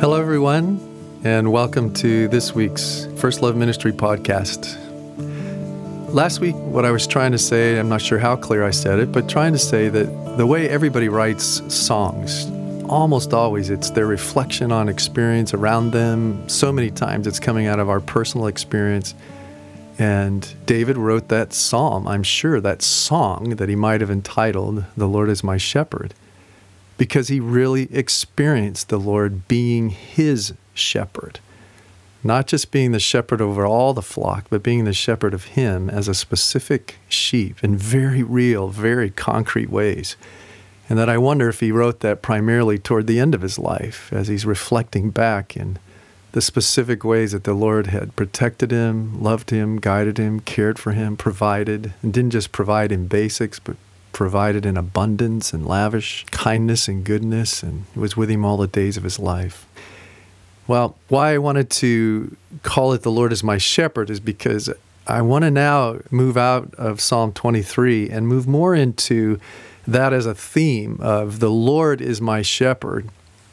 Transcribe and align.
Hello, 0.00 0.20
everyone, 0.20 0.78
and 1.24 1.50
welcome 1.50 1.92
to 1.94 2.28
this 2.28 2.54
week's 2.54 3.08
First 3.16 3.42
Love 3.42 3.56
Ministry 3.56 3.90
podcast. 3.90 4.76
Last 6.14 6.38
week, 6.38 6.54
what 6.54 6.84
I 6.84 6.92
was 6.92 7.04
trying 7.04 7.32
to 7.32 7.38
say, 7.38 7.80
I'm 7.80 7.88
not 7.88 8.00
sure 8.00 8.20
how 8.20 8.36
clear 8.36 8.64
I 8.64 8.70
said 8.70 9.00
it, 9.00 9.10
but 9.10 9.28
trying 9.28 9.52
to 9.54 9.58
say 9.58 9.88
that 9.88 10.36
the 10.36 10.46
way 10.46 10.68
everybody 10.68 11.08
writes 11.08 11.62
songs, 11.74 12.46
almost 12.88 13.34
always 13.34 13.70
it's 13.70 13.90
their 13.90 14.06
reflection 14.06 14.70
on 14.70 14.88
experience 14.88 15.52
around 15.52 15.90
them. 15.90 16.48
So 16.48 16.70
many 16.70 16.92
times 16.92 17.26
it's 17.26 17.40
coming 17.40 17.66
out 17.66 17.80
of 17.80 17.88
our 17.88 18.00
personal 18.00 18.46
experience. 18.46 19.16
And 19.98 20.48
David 20.64 20.96
wrote 20.96 21.26
that 21.26 21.52
psalm, 21.52 22.06
I'm 22.06 22.22
sure, 22.22 22.60
that 22.60 22.82
song 22.82 23.56
that 23.56 23.68
he 23.68 23.74
might 23.74 24.00
have 24.00 24.12
entitled, 24.12 24.84
The 24.96 25.08
Lord 25.08 25.28
is 25.28 25.42
My 25.42 25.56
Shepherd 25.56 26.14
because 26.98 27.28
he 27.28 27.40
really 27.40 27.88
experienced 27.94 28.88
the 28.90 28.98
Lord 28.98 29.48
being 29.48 29.88
his 29.90 30.52
shepherd. 30.74 31.40
Not 32.24 32.48
just 32.48 32.72
being 32.72 32.90
the 32.92 32.98
shepherd 32.98 33.40
over 33.40 33.64
all 33.64 33.94
the 33.94 34.02
flock, 34.02 34.46
but 34.50 34.62
being 34.62 34.84
the 34.84 34.92
shepherd 34.92 35.32
of 35.32 35.44
him 35.44 35.88
as 35.88 36.08
a 36.08 36.14
specific 36.14 36.96
sheep 37.08 37.62
in 37.62 37.76
very 37.76 38.22
real, 38.24 38.68
very 38.68 39.08
concrete 39.08 39.70
ways. 39.70 40.16
And 40.90 40.98
that 40.98 41.08
I 41.08 41.16
wonder 41.16 41.48
if 41.48 41.60
he 41.60 41.70
wrote 41.70 42.00
that 42.00 42.20
primarily 42.22 42.78
toward 42.78 43.06
the 43.06 43.20
end 43.20 43.34
of 43.34 43.42
his 43.42 43.58
life 43.58 44.12
as 44.12 44.28
he's 44.28 44.44
reflecting 44.44 45.10
back 45.10 45.56
in 45.56 45.78
the 46.32 46.40
specific 46.40 47.04
ways 47.04 47.32
that 47.32 47.44
the 47.44 47.54
Lord 47.54 47.88
had 47.88 48.16
protected 48.16 48.70
him, 48.70 49.22
loved 49.22 49.50
him, 49.50 49.78
guided 49.78 50.18
him, 50.18 50.40
cared 50.40 50.78
for 50.78 50.92
him, 50.92 51.16
provided, 51.16 51.94
and 52.02 52.12
didn't 52.12 52.32
just 52.32 52.52
provide 52.52 52.92
in 52.92 53.06
basics, 53.06 53.58
but 53.58 53.76
provided 54.18 54.66
in 54.66 54.76
abundance 54.76 55.52
and 55.52 55.64
lavish 55.64 56.24
kindness 56.32 56.88
and 56.88 57.04
goodness, 57.04 57.62
and 57.62 57.84
was 57.94 58.16
with 58.16 58.28
him 58.28 58.44
all 58.44 58.56
the 58.56 58.66
days 58.66 58.96
of 58.96 59.04
his 59.04 59.16
life. 59.16 59.64
Well, 60.66 60.96
why 61.06 61.34
I 61.34 61.38
wanted 61.38 61.70
to 61.70 62.36
call 62.64 62.92
it 62.94 63.02
the 63.02 63.12
Lord 63.12 63.30
is 63.30 63.44
my 63.44 63.58
shepherd 63.58 64.10
is 64.10 64.18
because 64.18 64.68
I 65.06 65.22
want 65.22 65.44
to 65.44 65.52
now 65.52 66.00
move 66.10 66.36
out 66.36 66.74
of 66.74 67.00
Psalm 67.00 67.32
23 67.32 68.10
and 68.10 68.26
move 68.26 68.48
more 68.48 68.74
into 68.74 69.38
that 69.86 70.12
as 70.12 70.26
a 70.26 70.34
theme 70.34 70.98
of 71.00 71.38
the 71.38 71.48
Lord 71.48 72.00
is 72.00 72.20
my 72.20 72.42
shepherd, 72.42 73.08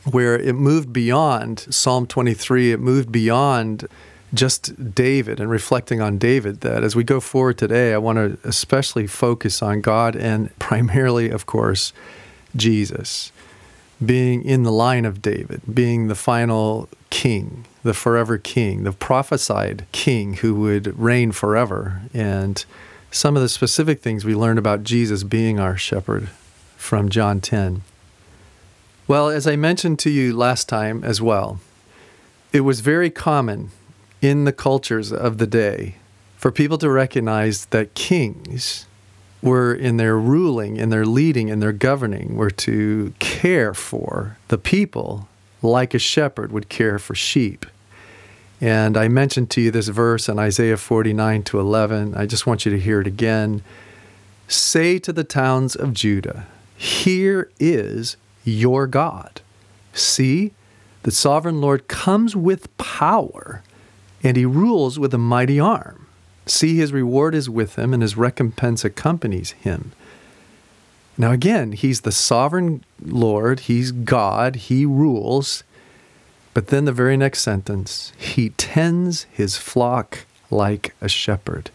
where 0.09 0.35
it 0.35 0.53
moved 0.53 0.91
beyond 0.91 1.59
Psalm 1.69 2.07
23, 2.07 2.71
it 2.71 2.79
moved 2.79 3.11
beyond 3.11 3.87
just 4.33 4.93
David 4.93 5.39
and 5.39 5.49
reflecting 5.49 6.01
on 6.01 6.17
David 6.17 6.61
that 6.61 6.83
as 6.83 6.95
we 6.95 7.03
go 7.03 7.19
forward 7.19 7.57
today, 7.57 7.93
I 7.93 7.97
want 7.97 8.17
to 8.17 8.47
especially 8.47 9.07
focus 9.07 9.61
on 9.61 9.81
God 9.81 10.15
and 10.15 10.57
primarily, 10.59 11.29
of 11.29 11.45
course, 11.45 11.93
Jesus 12.55 13.31
being 14.03 14.43
in 14.43 14.63
the 14.63 14.71
line 14.71 15.05
of 15.05 15.21
David, 15.21 15.61
being 15.73 16.07
the 16.07 16.15
final 16.15 16.89
king, 17.09 17.65
the 17.83 17.93
forever 17.93 18.37
king, 18.37 18.83
the 18.83 18.91
prophesied 18.91 19.85
king 19.91 20.35
who 20.35 20.55
would 20.55 20.97
reign 20.99 21.31
forever. 21.31 22.01
And 22.13 22.63
some 23.11 23.35
of 23.35 23.41
the 23.41 23.49
specific 23.49 24.01
things 24.01 24.25
we 24.25 24.35
learned 24.35 24.59
about 24.59 24.83
Jesus 24.83 25.23
being 25.23 25.59
our 25.59 25.77
shepherd 25.77 26.29
from 26.75 27.09
John 27.09 27.39
10. 27.39 27.83
Well, 29.07 29.29
as 29.29 29.47
I 29.47 29.55
mentioned 29.55 29.99
to 29.99 30.09
you 30.09 30.35
last 30.35 30.67
time 30.67 31.03
as 31.03 31.21
well, 31.21 31.59
it 32.51 32.61
was 32.61 32.79
very 32.79 33.09
common 33.09 33.71
in 34.25 34.45
the 34.45 34.51
cultures 34.51 35.13
of 35.13 35.37
the 35.37 35.45
day 35.45 35.95
for 36.35 36.51
people 36.51 36.79
to 36.79 36.89
recognize 36.89 37.65
that 37.67 37.93
kings 37.93 38.87
were 39.43 39.71
in 39.71 39.97
their 39.97 40.17
ruling, 40.17 40.77
in 40.77 40.89
their 40.89 41.05
leading, 41.05 41.49
in 41.49 41.59
their 41.59 41.71
governing, 41.71 42.35
were 42.35 42.49
to 42.49 43.13
care 43.19 43.75
for 43.75 44.35
the 44.47 44.57
people 44.57 45.27
like 45.61 45.93
a 45.93 45.99
shepherd 45.99 46.51
would 46.51 46.69
care 46.69 46.97
for 46.97 47.13
sheep. 47.13 47.67
And 48.59 48.97
I 48.97 49.07
mentioned 49.09 49.51
to 49.51 49.61
you 49.61 49.69
this 49.69 49.89
verse 49.89 50.27
in 50.27 50.39
Isaiah 50.39 50.77
49 50.77 51.43
to 51.43 51.59
11. 51.59 52.15
I 52.15 52.25
just 52.25 52.47
want 52.47 52.65
you 52.65 52.71
to 52.71 52.79
hear 52.79 53.01
it 53.01 53.07
again. 53.07 53.61
Say 54.47 54.97
to 54.99 55.13
the 55.13 55.23
towns 55.23 55.75
of 55.75 55.93
Judah, 55.93 56.47
Here 56.75 57.51
is 57.59 58.17
your 58.43 58.87
God. 58.87 59.41
See, 59.93 60.51
the 61.03 61.11
sovereign 61.11 61.61
Lord 61.61 61.87
comes 61.87 62.35
with 62.35 62.75
power 62.77 63.61
and 64.25 64.35
he 64.35 64.45
rules 64.45 64.97
with 64.97 65.13
a 65.13 65.19
mighty 65.19 65.59
arm. 65.59 66.07
See, 66.47 66.77
his 66.77 66.91
reward 66.91 67.35
is 67.35 67.47
with 67.47 67.77
him, 67.77 67.93
and 67.93 68.01
his 68.01 68.17
recompense 68.17 68.83
accompanies 68.83 69.51
him. 69.51 69.91
Now, 71.15 71.31
again, 71.31 71.73
he's 71.73 72.01
the 72.01 72.11
sovereign 72.11 72.83
Lord, 72.99 73.61
he's 73.61 73.91
God, 73.91 74.55
he 74.55 74.85
rules. 74.85 75.63
But 76.55 76.67
then 76.67 76.85
the 76.85 76.91
very 76.91 77.15
next 77.17 77.41
sentence, 77.41 78.13
he 78.17 78.49
tends 78.49 79.23
his 79.31 79.57
flock 79.57 80.25
like 80.49 80.95
a 81.01 81.07
shepherd. 81.07 81.69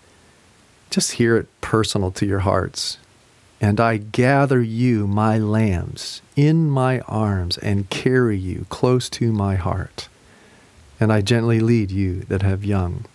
Just 0.91 1.13
hear 1.13 1.37
it 1.37 1.47
personal 1.61 2.11
to 2.13 2.27
your 2.27 2.41
hearts. 2.41 2.99
And 3.61 3.79
I 3.79 3.99
gather 3.99 4.61
you, 4.61 5.07
my 5.07 5.39
lambs, 5.39 6.21
in 6.35 6.69
my 6.69 7.01
arms 7.01 7.59
and 7.59 7.91
carry 7.91 8.39
you 8.39 8.67
close 8.71 9.09
to 9.11 9.33
my 9.33 9.55
heart 9.55 10.09
and 11.01 11.13
I 11.13 11.23
gently 11.23 11.59
lead 11.59 11.91
you 11.91 12.21
that 12.29 12.43
have 12.43 12.65
young. 12.65 13.07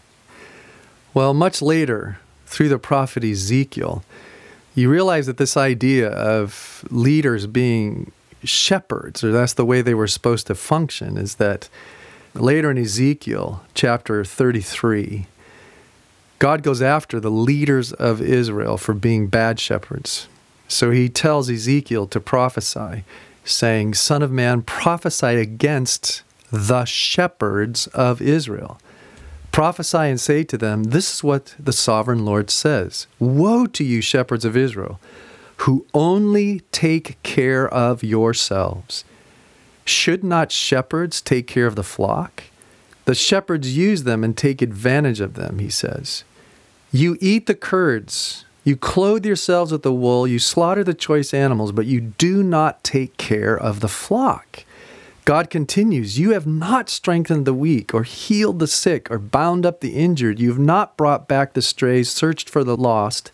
Well, 1.14 1.34
much 1.34 1.62
later, 1.62 2.18
through 2.48 2.70
the 2.70 2.80
prophet 2.80 3.24
Ezekiel, 3.24 4.04
you 4.74 4.90
realize 4.90 5.28
that 5.28 5.38
this 5.38 5.56
idea 5.56 6.10
of 6.10 6.84
leaders 6.90 7.48
being 7.48 8.12
shepherds, 8.44 9.24
or 9.24 9.32
that's 9.32 9.54
the 9.54 9.66
way 9.66 9.82
they 9.82 9.94
were 9.94 10.08
supposed 10.08 10.48
to 10.48 10.56
function, 10.56 11.18
is 11.18 11.36
that 11.36 11.70
later 12.34 12.72
in 12.72 12.78
Ezekiel 12.78 13.64
chapter 13.74 14.26
33, 14.26 15.28
God 16.40 16.64
goes 16.64 16.82
after 16.82 17.22
the 17.22 17.32
leaders 17.32 17.94
of 17.94 18.22
Israel 18.22 18.78
for 18.78 18.94
being 18.94 19.28
bad 19.28 19.60
shepherds. 19.60 20.28
So 20.68 20.92
he 20.92 21.08
tells 21.08 21.50
Ezekiel 21.50 22.08
to 22.08 22.20
prophesy, 22.20 23.06
saying, 23.46 23.94
Son 23.94 24.22
of 24.22 24.32
man, 24.32 24.64
prophesy 24.64 25.36
against 25.38 26.24
the 26.52 26.86
shepherds 26.86 27.88
of 27.88 28.22
Israel. 28.22 28.80
Prophesy 29.52 29.98
and 29.98 30.20
say 30.20 30.44
to 30.44 30.58
them, 30.58 30.84
This 30.84 31.16
is 31.16 31.24
what 31.24 31.56
the 31.58 31.72
sovereign 31.72 32.26
Lord 32.26 32.50
says 32.50 33.08
Woe 33.20 33.66
to 33.68 33.84
you, 33.84 34.02
shepherds 34.02 34.44
of 34.44 34.58
Israel, 34.58 35.00
who 35.58 35.86
only 35.94 36.60
take 36.72 37.22
care 37.24 37.68
of 37.68 38.04
yourselves. 38.04 39.06
Should 39.86 40.24
not 40.24 40.52
shepherds 40.52 41.22
take 41.22 41.48
care 41.48 41.68
of 41.68 41.76
the 41.76 41.84
flock? 41.84 42.44
The 43.06 43.16
shepherds 43.16 43.78
use 43.78 44.04
them 44.04 44.24
and 44.24 44.36
take 44.36 44.62
advantage 44.62 45.22
of 45.22 45.36
them, 45.36 45.60
he 45.60 45.70
says. 45.70 46.24
You 46.92 47.18
eat 47.22 47.46
the 47.46 47.56
curds, 47.56 48.46
you 48.64 48.76
clothe 48.76 49.26
yourselves 49.26 49.72
with 49.72 49.84
the 49.84 49.94
wool, 49.94 50.28
you 50.28 50.40
slaughter 50.40 50.84
the 50.84 50.94
choice 50.94 51.34
animals, 51.34 51.72
but 51.72 51.86
you 51.86 52.02
do 52.02 52.42
not 52.42 52.84
take 52.84 53.16
care 53.18 53.56
of 53.56 53.80
the 53.80 53.88
flock. 53.88 54.66
God 55.26 55.50
continues, 55.50 56.20
You 56.20 56.32
have 56.32 56.46
not 56.46 56.88
strengthened 56.88 57.46
the 57.46 57.54
weak, 57.54 57.96
or 57.96 58.04
healed 58.04 58.60
the 58.60 58.68
sick, 58.68 59.10
or 59.10 59.18
bound 59.18 59.66
up 59.66 59.82
the 59.82 59.96
injured. 59.96 60.40
You 60.40 60.50
have 60.50 60.60
not 60.60 60.96
brought 60.98 61.28
back 61.28 61.54
the 61.54 61.64
strays, 61.64 62.12
searched 62.12 62.48
for 62.48 62.64
the 62.64 62.78
lost. 62.78 63.32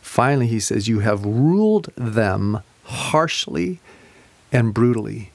Finally, 0.00 0.46
he 0.46 0.60
says, 0.60 0.86
You 0.86 1.00
have 1.00 1.26
ruled 1.26 1.88
them 1.96 2.62
harshly 2.84 3.80
and 4.52 4.72
brutally. 4.72 5.32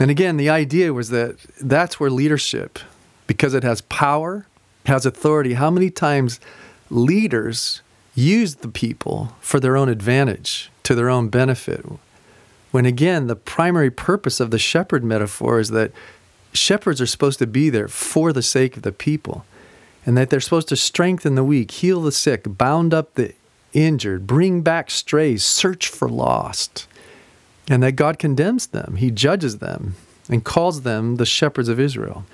And 0.00 0.10
again, 0.10 0.38
the 0.38 0.48
idea 0.48 0.94
was 0.94 1.10
that 1.10 1.36
that's 1.60 2.00
where 2.00 2.10
leadership, 2.10 2.78
because 3.26 3.52
it 3.52 3.62
has 3.62 3.82
power, 3.82 4.46
has 4.86 5.04
authority, 5.04 5.54
how 5.54 5.70
many 5.70 5.90
times 5.90 6.40
leaders 6.88 7.82
use 8.14 8.56
the 8.56 8.68
people 8.68 9.36
for 9.40 9.60
their 9.60 9.76
own 9.76 9.90
advantage, 9.90 10.70
to 10.82 10.94
their 10.94 11.10
own 11.10 11.28
benefit? 11.28 11.84
When 12.76 12.84
again, 12.84 13.26
the 13.26 13.36
primary 13.36 13.90
purpose 13.90 14.38
of 14.38 14.50
the 14.50 14.58
shepherd 14.58 15.02
metaphor 15.02 15.58
is 15.58 15.70
that 15.70 15.92
shepherds 16.52 17.00
are 17.00 17.06
supposed 17.06 17.38
to 17.38 17.46
be 17.46 17.70
there 17.70 17.88
for 17.88 18.34
the 18.34 18.42
sake 18.42 18.76
of 18.76 18.82
the 18.82 18.92
people, 18.92 19.46
and 20.04 20.14
that 20.18 20.28
they're 20.28 20.40
supposed 20.40 20.68
to 20.68 20.76
strengthen 20.76 21.36
the 21.36 21.42
weak, 21.42 21.70
heal 21.70 22.02
the 22.02 22.12
sick, 22.12 22.42
bound 22.46 22.92
up 22.92 23.14
the 23.14 23.32
injured, 23.72 24.26
bring 24.26 24.60
back 24.60 24.90
strays, 24.90 25.42
search 25.42 25.88
for 25.88 26.06
lost, 26.06 26.86
and 27.66 27.82
that 27.82 27.92
God 27.92 28.18
condemns 28.18 28.66
them, 28.66 28.96
He 28.96 29.10
judges 29.10 29.56
them, 29.56 29.94
and 30.28 30.44
calls 30.44 30.82
them 30.82 31.16
the 31.16 31.24
shepherds 31.24 31.70
of 31.70 31.80
Israel. 31.80 32.26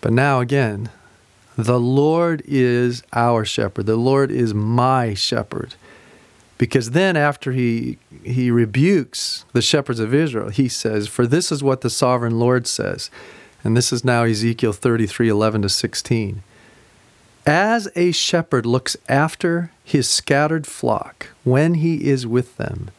But 0.00 0.12
now 0.12 0.38
again, 0.38 0.90
the 1.58 1.80
Lord 1.80 2.40
is 2.46 3.02
our 3.12 3.44
shepherd. 3.44 3.86
The 3.86 3.96
Lord 3.96 4.30
is 4.30 4.54
my 4.54 5.14
shepherd. 5.14 5.74
Because 6.58 6.92
then, 6.92 7.16
after 7.16 7.52
he, 7.52 7.98
he 8.24 8.50
rebukes 8.50 9.44
the 9.52 9.60
shepherds 9.60 10.00
of 10.00 10.14
Israel, 10.14 10.48
he 10.48 10.68
says, 10.68 11.06
For 11.06 11.26
this 11.26 11.52
is 11.52 11.62
what 11.62 11.82
the 11.82 11.90
sovereign 11.90 12.38
Lord 12.38 12.66
says. 12.66 13.10
And 13.62 13.76
this 13.76 13.92
is 13.92 14.04
now 14.04 14.24
Ezekiel 14.24 14.72
33 14.72 15.28
11 15.28 15.62
to 15.62 15.68
16. 15.68 16.42
As 17.44 17.88
a 17.94 18.10
shepherd 18.12 18.64
looks 18.64 18.96
after 19.08 19.70
his 19.84 20.08
scattered 20.08 20.66
flock 20.66 21.28
when 21.44 21.74
he 21.74 22.08
is 22.08 22.26
with 22.26 22.56
them, 22.56 22.90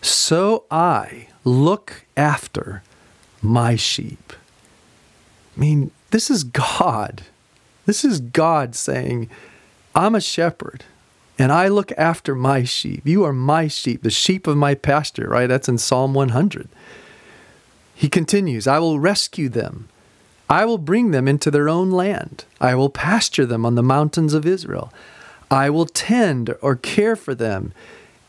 so 0.00 0.64
I 0.70 1.28
look 1.44 2.04
after 2.16 2.82
my 3.40 3.74
sheep. 3.74 4.32
I 5.56 5.60
mean, 5.60 5.90
this 6.10 6.30
is 6.30 6.44
God. 6.44 7.22
This 7.86 8.04
is 8.04 8.20
God 8.20 8.74
saying, 8.74 9.28
I'm 9.94 10.14
a 10.14 10.20
shepherd 10.20 10.84
and 11.38 11.50
I 11.50 11.68
look 11.68 11.92
after 11.92 12.34
my 12.34 12.64
sheep. 12.64 13.02
You 13.04 13.24
are 13.24 13.32
my 13.32 13.66
sheep, 13.68 14.02
the 14.02 14.10
sheep 14.10 14.46
of 14.46 14.56
my 14.56 14.74
pasture, 14.74 15.28
right? 15.28 15.48
That's 15.48 15.68
in 15.68 15.78
Psalm 15.78 16.14
100. 16.14 16.68
He 17.94 18.08
continues, 18.08 18.66
I 18.66 18.78
will 18.78 19.00
rescue 19.00 19.48
them. 19.48 19.88
I 20.48 20.64
will 20.64 20.78
bring 20.78 21.10
them 21.10 21.26
into 21.26 21.50
their 21.50 21.68
own 21.68 21.90
land. 21.90 22.44
I 22.60 22.74
will 22.74 22.90
pasture 22.90 23.46
them 23.46 23.64
on 23.64 23.74
the 23.74 23.82
mountains 23.82 24.34
of 24.34 24.46
Israel. 24.46 24.92
I 25.50 25.70
will 25.70 25.86
tend 25.86 26.54
or 26.60 26.76
care 26.76 27.16
for 27.16 27.34
them 27.34 27.72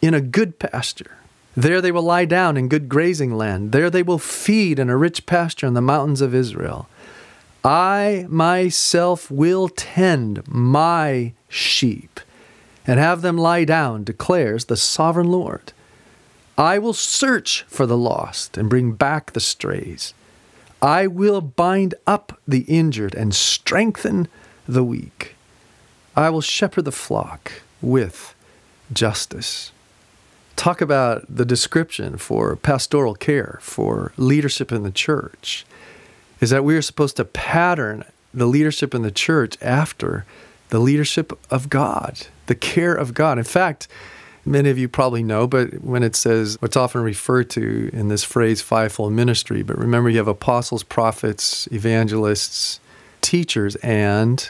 in 0.02 0.14
a 0.14 0.22
good 0.22 0.60
pasture. 0.60 1.18
There 1.56 1.82
they 1.82 1.92
will 1.92 2.04
lie 2.04 2.26
down 2.26 2.58
in 2.58 2.68
good 2.68 2.90
grazing 2.90 3.36
land. 3.36 3.72
There 3.72 3.90
they 3.90 4.04
will 4.04 4.20
feed 4.20 4.80
in 4.80 4.90
a 4.90 4.98
rich 4.98 5.26
pasture 5.26 5.68
on 5.68 5.74
the 5.74 5.82
mountains 5.82 6.22
of 6.22 6.36
Israel. 6.36 6.88
I 7.64 8.26
myself 8.30 9.32
will 9.32 9.70
tend 9.70 10.48
my 10.48 11.34
sheep 11.50 12.20
and 12.88 13.00
have 13.00 13.22
them 13.22 13.38
lie 13.38 13.66
down, 13.66 14.04
declares 14.04 14.66
the 14.66 14.78
sovereign 14.78 15.28
Lord. 15.28 15.74
I 16.58 16.80
will 16.80 16.94
search 16.94 17.64
for 17.68 17.86
the 17.86 17.98
lost 17.98 18.58
and 18.58 18.70
bring 18.70 18.94
back 18.94 19.34
the 19.34 19.40
strays. 19.40 20.14
I 20.82 21.08
will 21.08 21.42
bind 21.42 21.96
up 22.06 22.40
the 22.48 22.62
injured 22.62 23.16
and 23.16 23.34
strengthen 23.34 24.28
the 24.68 24.84
weak. 24.84 25.36
I 26.16 26.30
will 26.30 26.42
shepherd 26.42 26.86
the 26.86 26.92
flock 26.92 27.52
with 27.82 28.36
justice. 28.94 29.72
Talk 30.56 30.80
about 30.80 31.26
the 31.28 31.44
description 31.44 32.18
for 32.18 32.56
pastoral 32.56 33.16
care, 33.16 33.60
for 33.62 34.14
leadership 34.16 34.72
in 34.72 34.84
the 34.84 34.92
church, 34.92 35.66
is 36.40 36.52
that 36.52 36.64
we 36.64 36.78
are 36.78 36.82
supposed 36.82 37.18
to 37.18 37.26
pattern 37.26 38.06
the 38.34 38.46
leadership 38.46 38.94
in 38.94 39.02
the 39.02 39.12
church 39.12 39.58
after 39.62 40.26
the 40.76 40.82
leadership 40.82 41.32
of 41.50 41.70
God, 41.70 42.28
the 42.48 42.54
care 42.54 42.94
of 42.94 43.14
God. 43.14 43.38
In 43.38 43.46
fact, 43.46 43.88
many 44.44 44.70
of 44.70 44.78
you 44.78 44.90
probably 44.90 45.24
know, 45.24 45.48
but 45.48 45.82
when 45.82 46.04
it 46.04 46.18
says 46.18 46.58
what's 46.62 46.76
often 46.76 47.02
referred 47.02 47.50
to 47.52 47.90
in 47.94 48.10
this 48.10 48.26
phrase 48.26 48.62
fivefold 48.62 49.14
ministry, 49.14 49.64
but 49.64 49.78
remember 49.78 50.10
you 50.10 50.18
have 50.18 50.28
apostles, 50.28 50.84
prophets, 50.84 51.66
evangelists, 51.72 52.82
teachers, 53.22 53.78
and 53.78 54.50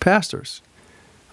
pastors. 0.00 0.62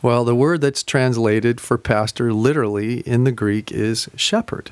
Well, 0.02 0.26
the 0.26 0.36
word 0.36 0.60
that's 0.60 0.84
translated 0.84 1.62
for 1.62 1.78
pastor 1.78 2.34
literally 2.34 3.00
in 3.08 3.24
the 3.24 3.32
Greek 3.32 3.72
is 3.72 4.10
shepherd. 4.18 4.72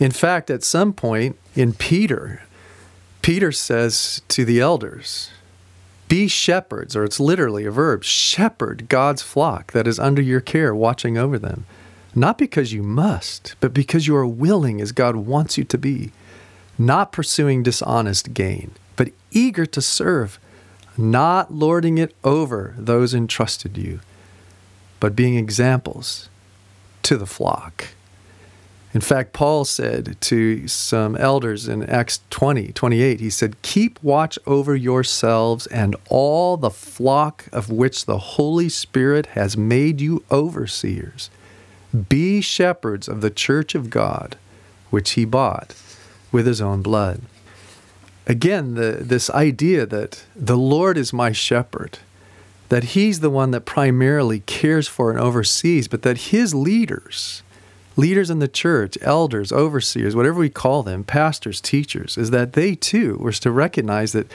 In 0.00 0.10
fact, 0.10 0.50
at 0.50 0.64
some 0.64 0.92
point 0.92 1.38
in 1.54 1.72
Peter, 1.72 2.42
Peter 3.22 3.52
says 3.52 4.22
to 4.26 4.44
the 4.44 4.58
elders, 4.58 5.30
Be 6.10 6.28
shepherds, 6.28 6.94
or 6.94 7.04
it's 7.04 7.18
literally 7.18 7.64
a 7.64 7.70
verb, 7.70 8.04
shepherd 8.04 8.90
God's 8.90 9.22
flock 9.22 9.72
that 9.72 9.86
is 9.86 9.98
under 9.98 10.20
your 10.20 10.40
care, 10.40 10.74
watching 10.74 11.16
over 11.16 11.38
them. 11.38 11.64
Not 12.14 12.36
because 12.36 12.74
you 12.74 12.82
must, 12.82 13.54
but 13.60 13.72
because 13.72 14.06
you 14.06 14.14
are 14.16 14.26
willing 14.26 14.80
as 14.82 14.92
God 14.92 15.16
wants 15.16 15.56
you 15.56 15.64
to 15.64 15.78
be, 15.78 16.12
not 16.76 17.12
pursuing 17.12 17.62
dishonest 17.62 18.34
gain, 18.34 18.72
but 18.96 19.12
eager 19.30 19.64
to 19.64 19.80
serve, 19.80 20.38
not 20.98 21.54
lording 21.54 21.96
it 21.96 22.14
over 22.24 22.74
those 22.76 23.14
entrusted 23.14 23.78
you 23.78 24.00
but 25.00 25.16
being 25.16 25.36
examples 25.36 26.28
to 27.02 27.16
the 27.16 27.26
flock. 27.26 27.88
In 28.92 29.00
fact, 29.00 29.32
Paul 29.32 29.64
said 29.64 30.16
to 30.22 30.66
some 30.66 31.14
elders 31.16 31.68
in 31.68 31.84
Acts 31.84 32.20
20, 32.30 32.72
28, 32.72 33.20
he 33.20 33.30
said, 33.30 33.60
Keep 33.62 34.02
watch 34.02 34.36
over 34.46 34.74
yourselves 34.74 35.68
and 35.68 35.94
all 36.08 36.56
the 36.56 36.70
flock 36.70 37.46
of 37.52 37.70
which 37.70 38.06
the 38.06 38.18
Holy 38.18 38.68
Spirit 38.68 39.26
has 39.26 39.56
made 39.56 40.00
you 40.00 40.24
overseers. 40.30 41.30
Be 42.08 42.40
shepherds 42.40 43.06
of 43.06 43.20
the 43.20 43.30
church 43.30 43.76
of 43.76 43.90
God, 43.90 44.36
which 44.90 45.12
he 45.12 45.24
bought 45.24 45.74
with 46.32 46.46
his 46.46 46.60
own 46.60 46.82
blood. 46.82 47.22
Again, 48.26 48.74
the, 48.74 48.98
this 49.00 49.30
idea 49.30 49.86
that 49.86 50.24
the 50.34 50.56
Lord 50.56 50.96
is 50.98 51.12
my 51.12 51.30
shepherd 51.32 51.98
that 52.70 52.84
he's 52.84 53.18
the 53.18 53.30
one 53.30 53.50
that 53.50 53.62
primarily 53.62 54.40
cares 54.40 54.88
for 54.88 55.10
and 55.10 55.18
oversees, 55.20 55.88
but 55.88 56.02
that 56.02 56.16
his 56.18 56.54
leaders, 56.54 57.42
leaders 57.96 58.30
in 58.30 58.38
the 58.38 58.48
church, 58.48 58.96
elders, 59.02 59.52
overseers, 59.52 60.16
whatever 60.16 60.38
we 60.38 60.48
call 60.50 60.82
them, 60.82 61.04
pastors, 61.04 61.60
teachers, 61.60 62.16
is 62.16 62.30
that 62.30 62.54
they 62.54 62.74
too 62.74 63.16
were 63.18 63.32
to 63.32 63.50
recognize 63.50 64.12
that 64.12 64.30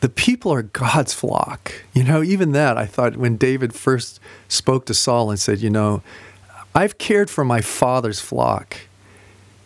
the 0.00 0.08
people 0.08 0.52
are 0.52 0.62
God's 0.62 1.14
flock. 1.14 1.72
You 1.92 2.04
know, 2.04 2.22
even 2.22 2.52
that, 2.52 2.76
I 2.76 2.86
thought 2.86 3.16
when 3.16 3.36
David 3.36 3.74
first 3.74 4.20
spoke 4.48 4.86
to 4.86 4.94
Saul 4.94 5.30
and 5.30 5.38
said, 5.38 5.60
You 5.60 5.70
know, 5.70 6.02
I've 6.74 6.98
cared 6.98 7.30
for 7.30 7.44
my 7.44 7.60
father's 7.60 8.20
flock. 8.20 8.76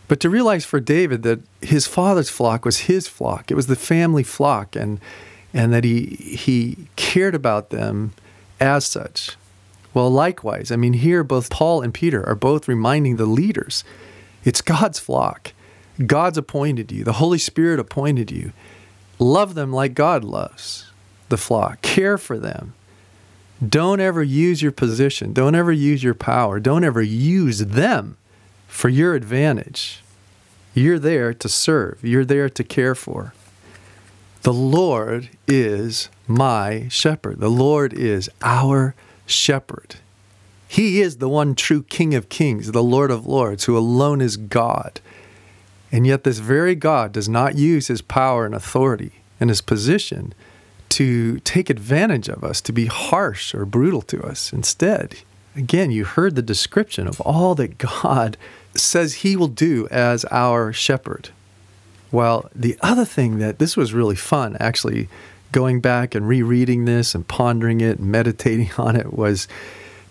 But 0.08 0.20
to 0.20 0.30
realize 0.30 0.64
for 0.64 0.78
David 0.78 1.22
that 1.24 1.40
his 1.60 1.86
father's 1.86 2.30
flock 2.30 2.64
was 2.64 2.80
his 2.80 3.08
flock, 3.08 3.50
it 3.50 3.54
was 3.54 3.66
the 3.66 3.76
family 3.76 4.22
flock. 4.22 4.76
And 4.76 5.00
and 5.56 5.72
that 5.72 5.84
he 5.84 6.04
he 6.04 6.86
cared 6.96 7.34
about 7.34 7.70
them 7.70 8.12
as 8.60 8.84
such. 8.84 9.36
Well, 9.96 10.10
likewise, 10.10 10.70
I 10.70 10.76
mean, 10.76 10.92
here 10.92 11.24
both 11.24 11.48
Paul 11.48 11.80
and 11.80 11.94
Peter 11.94 12.22
are 12.28 12.34
both 12.34 12.68
reminding 12.68 13.16
the 13.16 13.24
leaders 13.24 13.82
it's 14.44 14.60
God's 14.60 14.98
flock. 14.98 15.54
God's 16.04 16.36
appointed 16.36 16.92
you, 16.92 17.02
the 17.02 17.14
Holy 17.14 17.38
Spirit 17.38 17.80
appointed 17.80 18.30
you. 18.30 18.52
Love 19.18 19.54
them 19.54 19.72
like 19.72 19.94
God 19.94 20.22
loves 20.22 20.92
the 21.30 21.38
flock, 21.38 21.80
care 21.80 22.18
for 22.18 22.38
them. 22.38 22.74
Don't 23.66 23.98
ever 23.98 24.22
use 24.22 24.60
your 24.60 24.70
position, 24.70 25.32
don't 25.32 25.54
ever 25.54 25.72
use 25.72 26.02
your 26.02 26.12
power, 26.12 26.60
don't 26.60 26.84
ever 26.84 27.00
use 27.00 27.60
them 27.60 28.18
for 28.68 28.90
your 28.90 29.14
advantage. 29.14 30.02
You're 30.74 30.98
there 30.98 31.32
to 31.32 31.48
serve, 31.48 32.04
you're 32.04 32.26
there 32.26 32.50
to 32.50 32.62
care 32.62 32.94
for. 32.94 33.32
The 34.42 34.52
Lord 34.52 35.30
is 35.48 36.10
my 36.28 36.86
shepherd. 36.88 37.40
The 37.40 37.48
Lord 37.48 37.94
is 37.94 38.28
our 38.42 38.94
shepherd. 39.26 39.96
He 40.68 41.00
is 41.00 41.18
the 41.18 41.28
one 41.28 41.54
true 41.54 41.82
King 41.82 42.14
of 42.14 42.28
kings, 42.28 42.72
the 42.72 42.82
Lord 42.82 43.10
of 43.10 43.26
lords, 43.26 43.64
who 43.64 43.76
alone 43.76 44.20
is 44.20 44.36
God. 44.36 45.00
And 45.92 46.06
yet, 46.06 46.24
this 46.24 46.38
very 46.38 46.74
God 46.74 47.12
does 47.12 47.28
not 47.28 47.56
use 47.56 47.86
his 47.86 48.02
power 48.02 48.44
and 48.44 48.54
authority 48.54 49.12
and 49.38 49.50
his 49.50 49.60
position 49.60 50.34
to 50.88 51.38
take 51.40 51.70
advantage 51.70 52.28
of 52.28 52.42
us, 52.42 52.60
to 52.62 52.72
be 52.72 52.86
harsh 52.86 53.54
or 53.54 53.64
brutal 53.64 54.02
to 54.02 54.22
us. 54.22 54.52
Instead, 54.52 55.16
again, 55.54 55.90
you 55.90 56.04
heard 56.04 56.34
the 56.34 56.42
description 56.42 57.06
of 57.06 57.20
all 57.20 57.54
that 57.54 57.78
God 57.78 58.36
says 58.74 59.14
he 59.14 59.36
will 59.36 59.48
do 59.48 59.86
as 59.90 60.24
our 60.30 60.72
shepherd. 60.72 61.30
Well, 62.10 62.50
the 62.54 62.76
other 62.80 63.04
thing 63.04 63.38
that 63.38 63.58
this 63.58 63.76
was 63.76 63.92
really 63.92 64.16
fun, 64.16 64.56
actually, 64.58 65.08
going 65.52 65.80
back 65.80 66.14
and 66.14 66.28
rereading 66.28 66.84
this 66.84 67.14
and 67.14 67.26
pondering 67.26 67.80
it 67.80 67.98
and 67.98 68.10
meditating 68.10 68.70
on 68.78 68.96
it 68.96 69.12
was 69.12 69.48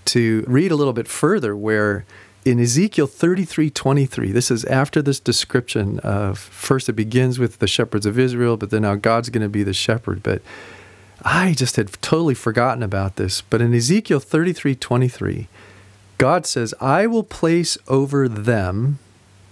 to 0.06 0.44
read 0.48 0.72
a 0.72 0.76
little 0.76 0.94
bit 0.94 1.08
further 1.08 1.56
where 1.56 2.06
in 2.46 2.60
Ezekiel 2.60 3.08
33 3.08 3.72
23, 3.72 4.32
this 4.32 4.52
is 4.52 4.64
after 4.66 5.02
this 5.02 5.20
description 5.20 6.00
of 6.00 6.38
first 6.38 6.88
it 6.88 6.94
begins 6.94 7.40
with 7.40 7.58
the 7.58 7.68
shepherds 7.68 8.06
of 8.06 8.20
Israel, 8.20 8.56
but 8.56 8.70
then 8.70 8.84
now 8.84 8.96
God's 8.96 9.30
going 9.30 9.42
to 9.42 9.50
be 9.50 9.64
the 9.64 9.74
shepherd. 9.74 10.22
But 10.22 10.44
I 11.24 11.54
just 11.54 11.76
had 11.76 11.92
totally 12.04 12.36
forgotten 12.36 12.84
about 12.84 13.16
this. 13.16 13.42
But 13.42 13.62
in 13.62 13.74
Ezekiel 13.74 14.20
33 14.20 14.76
23, 14.76 15.48
God 16.20 16.46
says, 16.46 16.74
I 16.80 17.08
will 17.08 17.24
place 17.24 17.78
over 17.88 18.30
them, 18.30 19.00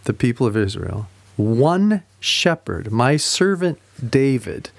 the 0.04 0.13
people 0.13 0.46
of 0.46 0.56
Israel, 0.56 1.08
one 1.36 2.04
shepherd, 2.20 2.92
my 2.92 3.18
servant 3.18 3.80
David, 4.08 4.70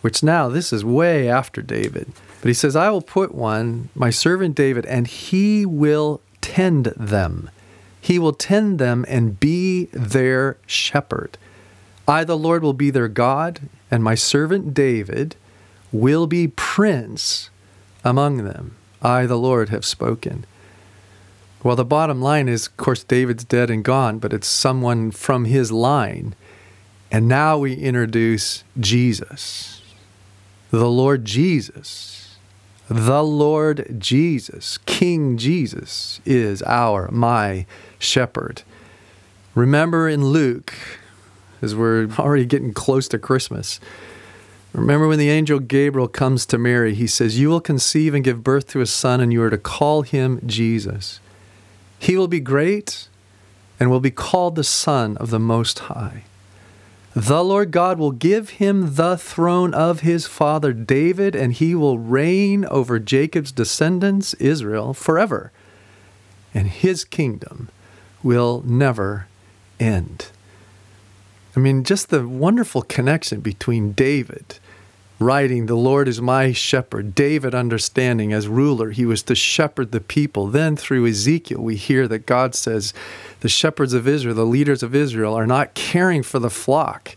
which 0.00 0.22
now 0.22 0.48
this 0.48 0.72
is 0.72 0.84
way 0.84 1.28
after 1.28 1.62
David. 1.62 2.12
But 2.40 2.48
he 2.48 2.54
says, 2.54 2.74
I 2.74 2.90
will 2.90 3.02
put 3.02 3.34
one, 3.34 3.90
my 3.94 4.10
servant 4.10 4.54
David, 4.54 4.86
and 4.86 5.06
he 5.06 5.66
will 5.66 6.20
tend 6.40 6.86
them. 6.96 7.50
He 8.00 8.18
will 8.18 8.32
tend 8.32 8.78
them 8.78 9.04
and 9.08 9.38
be 9.38 9.86
their 9.92 10.56
shepherd. 10.66 11.36
I, 12.08 12.24
the 12.24 12.38
Lord, 12.38 12.62
will 12.62 12.72
be 12.72 12.90
their 12.90 13.08
God, 13.08 13.60
and 13.90 14.02
my 14.02 14.14
servant 14.14 14.72
David 14.72 15.36
will 15.92 16.26
be 16.26 16.48
prince 16.48 17.50
among 18.04 18.38
them. 18.38 18.76
I, 19.02 19.26
the 19.26 19.38
Lord, 19.38 19.68
have 19.68 19.84
spoken. 19.84 20.44
Well, 21.62 21.76
the 21.76 21.84
bottom 21.84 22.22
line 22.22 22.48
is, 22.48 22.68
of 22.68 22.76
course, 22.78 23.04
David's 23.04 23.44
dead 23.44 23.70
and 23.70 23.84
gone, 23.84 24.18
but 24.18 24.32
it's 24.32 24.48
someone 24.48 25.10
from 25.10 25.44
his 25.44 25.70
line. 25.70 26.34
And 27.10 27.28
now 27.28 27.58
we 27.58 27.74
introduce 27.74 28.64
Jesus, 28.78 29.79
the 30.70 30.90
Lord 30.90 31.24
Jesus. 31.24 32.36
The 32.88 33.22
Lord 33.22 33.96
Jesus, 33.98 34.78
King 34.78 35.36
Jesus, 35.36 36.20
is 36.24 36.60
our, 36.62 37.08
my 37.12 37.66
shepherd. 38.00 38.62
Remember 39.54 40.08
in 40.08 40.26
Luke, 40.26 40.74
as 41.62 41.74
we're 41.74 42.08
already 42.18 42.46
getting 42.46 42.72
close 42.72 43.06
to 43.08 43.18
Christmas. 43.18 43.78
Remember 44.72 45.08
when 45.08 45.18
the 45.18 45.30
angel 45.30 45.58
Gabriel 45.58 46.08
comes 46.08 46.46
to 46.46 46.58
Mary, 46.58 46.94
he 46.94 47.06
says, 47.06 47.38
You 47.38 47.48
will 47.48 47.60
conceive 47.60 48.14
and 48.14 48.24
give 48.24 48.44
birth 48.44 48.68
to 48.68 48.80
a 48.80 48.86
son, 48.86 49.20
and 49.20 49.32
you 49.32 49.42
are 49.42 49.50
to 49.50 49.58
call 49.58 50.02
him 50.02 50.40
Jesus. 50.46 51.20
He 51.98 52.16
will 52.16 52.28
be 52.28 52.40
great 52.40 53.08
and 53.78 53.90
will 53.90 54.00
be 54.00 54.10
called 54.10 54.56
the 54.56 54.64
Son 54.64 55.16
of 55.16 55.30
the 55.30 55.40
Most 55.40 55.80
High. 55.80 56.24
The 57.14 57.42
Lord 57.42 57.72
God 57.72 57.98
will 57.98 58.12
give 58.12 58.50
him 58.50 58.94
the 58.94 59.16
throne 59.16 59.74
of 59.74 60.00
his 60.00 60.26
father 60.26 60.72
David, 60.72 61.34
and 61.34 61.52
he 61.52 61.74
will 61.74 61.98
reign 61.98 62.64
over 62.66 63.00
Jacob's 63.00 63.50
descendants, 63.50 64.34
Israel, 64.34 64.94
forever. 64.94 65.50
And 66.54 66.68
his 66.68 67.04
kingdom 67.04 67.68
will 68.22 68.62
never 68.64 69.26
end. 69.80 70.28
I 71.56 71.60
mean, 71.60 71.82
just 71.82 72.10
the 72.10 72.28
wonderful 72.28 72.82
connection 72.82 73.40
between 73.40 73.92
David 73.92 74.60
writing, 75.20 75.66
The 75.66 75.76
Lord 75.76 76.08
is 76.08 76.20
my 76.20 76.50
shepherd, 76.50 77.14
David 77.14 77.54
understanding 77.54 78.32
as 78.32 78.48
ruler, 78.48 78.90
he 78.90 79.04
was 79.04 79.22
to 79.24 79.34
shepherd 79.34 79.92
the 79.92 80.00
people. 80.00 80.46
Then 80.48 80.74
through 80.74 81.06
Ezekiel, 81.06 81.60
we 81.60 81.76
hear 81.76 82.08
that 82.08 82.26
God 82.26 82.54
says, 82.54 82.92
The 83.40 83.48
shepherds 83.48 83.92
of 83.92 84.08
Israel, 84.08 84.34
the 84.34 84.44
leaders 84.46 84.82
of 84.82 84.94
Israel, 84.94 85.34
are 85.34 85.46
not 85.46 85.74
caring 85.74 86.22
for 86.22 86.38
the 86.38 86.50
flock 86.50 87.16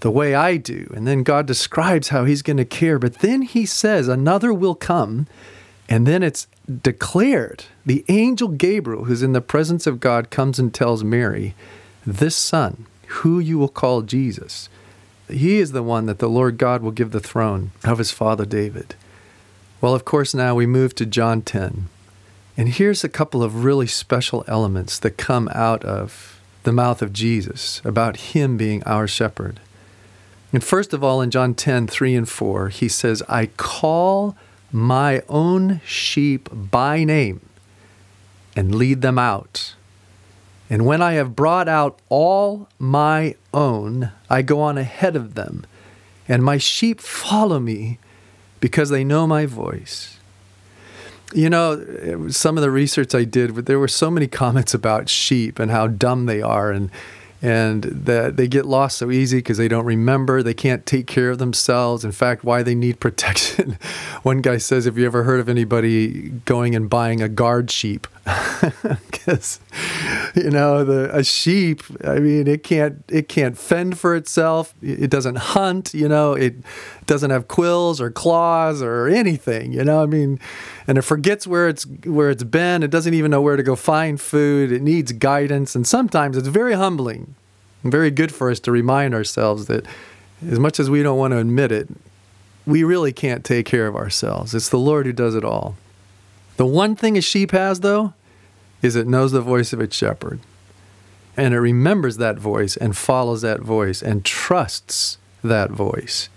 the 0.00 0.10
way 0.10 0.34
I 0.34 0.56
do. 0.56 0.90
And 0.94 1.06
then 1.06 1.22
God 1.22 1.46
describes 1.46 2.08
how 2.08 2.24
he's 2.24 2.42
going 2.42 2.56
to 2.56 2.64
care. 2.64 2.98
But 2.98 3.20
then 3.20 3.42
he 3.42 3.66
says, 3.66 4.08
Another 4.08 4.52
will 4.52 4.74
come. 4.74 5.26
And 5.88 6.06
then 6.06 6.22
it's 6.22 6.46
declared 6.82 7.64
the 7.84 8.04
angel 8.08 8.48
Gabriel, 8.48 9.04
who's 9.04 9.22
in 9.22 9.32
the 9.32 9.40
presence 9.40 9.86
of 9.86 10.00
God, 10.00 10.30
comes 10.30 10.58
and 10.58 10.72
tells 10.72 11.04
Mary, 11.04 11.54
This 12.06 12.34
son, 12.34 12.86
who 13.08 13.38
you 13.38 13.58
will 13.58 13.68
call 13.68 14.02
Jesus, 14.02 14.70
he 15.28 15.58
is 15.58 15.72
the 15.72 15.82
one 15.82 16.06
that 16.06 16.18
the 16.18 16.28
Lord 16.28 16.58
God 16.58 16.82
will 16.82 16.90
give 16.90 17.10
the 17.10 17.20
throne 17.20 17.70
of 17.84 17.98
his 17.98 18.10
father 18.10 18.44
David. 18.44 18.94
Well, 19.80 19.94
of 19.94 20.04
course, 20.04 20.34
now 20.34 20.54
we 20.54 20.66
move 20.66 20.94
to 20.96 21.06
John 21.06 21.42
10. 21.42 21.88
And 22.56 22.68
here's 22.68 23.02
a 23.02 23.08
couple 23.08 23.42
of 23.42 23.64
really 23.64 23.86
special 23.86 24.44
elements 24.46 24.98
that 24.98 25.16
come 25.16 25.48
out 25.54 25.84
of 25.84 26.40
the 26.64 26.72
mouth 26.72 27.02
of 27.02 27.12
Jesus 27.12 27.80
about 27.84 28.18
him 28.18 28.56
being 28.56 28.82
our 28.84 29.08
shepherd. 29.08 29.58
And 30.52 30.62
first 30.62 30.92
of 30.92 31.02
all, 31.02 31.22
in 31.22 31.30
John 31.30 31.54
10, 31.54 31.86
3 31.86 32.14
and 32.14 32.28
4, 32.28 32.68
he 32.68 32.88
says, 32.88 33.22
I 33.28 33.46
call 33.46 34.36
my 34.70 35.22
own 35.28 35.80
sheep 35.84 36.48
by 36.52 37.04
name 37.04 37.40
and 38.54 38.74
lead 38.74 39.00
them 39.00 39.18
out. 39.18 39.74
And 40.72 40.86
when 40.86 41.02
I 41.02 41.12
have 41.12 41.36
brought 41.36 41.68
out 41.68 41.98
all 42.08 42.66
my 42.78 43.34
own, 43.52 44.10
I 44.30 44.40
go 44.40 44.58
on 44.60 44.78
ahead 44.78 45.16
of 45.16 45.34
them, 45.34 45.66
and 46.26 46.42
my 46.42 46.56
sheep 46.56 46.98
follow 46.98 47.60
me 47.60 47.98
because 48.58 48.88
they 48.88 49.04
know 49.04 49.26
my 49.26 49.44
voice. 49.44 50.18
You 51.34 51.50
know, 51.50 52.26
some 52.30 52.56
of 52.56 52.62
the 52.62 52.70
research 52.70 53.14
I 53.14 53.24
did, 53.24 53.54
there 53.54 53.78
were 53.78 53.86
so 53.86 54.10
many 54.10 54.26
comments 54.26 54.72
about 54.72 55.10
sheep 55.10 55.58
and 55.58 55.70
how 55.70 55.88
dumb 55.88 56.24
they 56.24 56.40
are, 56.40 56.70
and 56.70 56.90
and 57.42 57.82
that 57.82 58.36
they 58.36 58.46
get 58.46 58.64
lost 58.64 58.98
so 58.98 59.10
easy 59.10 59.38
because 59.38 59.58
they 59.58 59.66
don't 59.66 59.84
remember, 59.84 60.42
they 60.42 60.54
can't 60.54 60.86
take 60.86 61.08
care 61.08 61.30
of 61.30 61.38
themselves. 61.38 62.04
In 62.04 62.12
fact, 62.12 62.44
why 62.44 62.62
they 62.62 62.76
need 62.76 63.00
protection. 63.00 63.76
One 64.22 64.40
guy 64.40 64.58
says, 64.58 64.84
"Have 64.84 64.96
you 64.96 65.04
ever 65.06 65.24
heard 65.24 65.40
of 65.40 65.48
anybody 65.48 66.30
going 66.44 66.74
and 66.76 66.88
buying 66.88 67.20
a 67.20 67.28
guard 67.28 67.70
sheep?" 67.70 68.06
Because 69.10 69.60
you 70.34 70.50
know, 70.50 70.84
the 70.84 71.10
a 71.16 71.24
sheep. 71.24 71.82
I 72.04 72.18
mean, 72.18 72.46
it 72.46 72.62
can't 72.62 73.04
it 73.08 73.28
can't 73.28 73.58
fend 73.58 73.98
for 73.98 74.14
itself. 74.14 74.74
It 74.80 75.10
doesn't 75.10 75.36
hunt. 75.36 75.94
You 75.94 76.08
know, 76.08 76.34
it 76.34 76.54
doesn't 77.06 77.30
have 77.30 77.48
quills 77.48 78.00
or 78.00 78.10
claws 78.10 78.82
or 78.82 79.08
anything. 79.08 79.72
You 79.72 79.84
know, 79.84 80.02
I 80.02 80.06
mean, 80.06 80.38
and 80.86 80.98
it 80.98 81.02
forgets 81.02 81.46
where 81.46 81.68
it's 81.68 81.84
where 82.04 82.30
it's 82.30 82.44
been. 82.44 82.82
It 82.82 82.90
doesn't 82.90 83.14
even 83.14 83.30
know 83.30 83.42
where 83.42 83.56
to 83.56 83.62
go 83.62 83.76
find 83.76 84.20
food. 84.20 84.72
It 84.72 84.82
needs 84.82 85.12
guidance, 85.12 85.74
and 85.74 85.86
sometimes 85.86 86.36
it's 86.36 86.48
very 86.48 86.74
humbling, 86.74 87.31
very 87.84 88.10
good 88.10 88.32
for 88.32 88.50
us 88.50 88.60
to 88.60 88.72
remind 88.72 89.14
ourselves 89.14 89.66
that, 89.66 89.86
as 90.46 90.58
much 90.58 90.78
as 90.78 90.90
we 90.90 91.02
don't 91.02 91.18
want 91.18 91.32
to 91.32 91.38
admit 91.38 91.72
it, 91.72 91.88
we 92.66 92.84
really 92.84 93.12
can't 93.12 93.44
take 93.44 93.66
care 93.66 93.86
of 93.86 93.96
ourselves. 93.96 94.54
It's 94.54 94.68
the 94.68 94.78
Lord 94.78 95.06
who 95.06 95.12
does 95.12 95.34
it 95.34 95.44
all. 95.44 95.76
The 96.56 96.66
one 96.66 96.94
thing 96.94 97.16
a 97.16 97.20
sheep 97.20 97.50
has, 97.50 97.80
though, 97.80 98.14
is 98.82 98.96
it 98.96 99.06
knows 99.06 99.32
the 99.32 99.40
voice 99.40 99.72
of 99.72 99.80
its 99.80 99.96
shepherd. 99.96 100.40
And 101.36 101.54
it 101.54 101.60
remembers 101.60 102.18
that 102.18 102.38
voice 102.38 102.76
and 102.76 102.96
follows 102.96 103.42
that 103.42 103.60
voice 103.60 104.02
and 104.02 104.24
trusts 104.24 105.18
that 105.42 105.70
voice. 105.70 106.28